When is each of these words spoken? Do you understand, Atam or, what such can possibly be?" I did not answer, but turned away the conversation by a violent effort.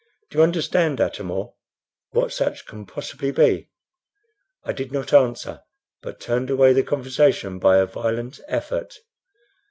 Do 0.31 0.39
you 0.39 0.43
understand, 0.43 0.99
Atam 0.99 1.29
or, 1.29 1.53
what 2.09 2.31
such 2.33 2.65
can 2.65 2.87
possibly 2.87 3.29
be?" 3.29 3.69
I 4.63 4.73
did 4.73 4.91
not 4.91 5.13
answer, 5.13 5.61
but 6.01 6.19
turned 6.19 6.49
away 6.49 6.73
the 6.73 6.81
conversation 6.81 7.59
by 7.59 7.77
a 7.77 7.85
violent 7.85 8.39
effort. 8.47 8.97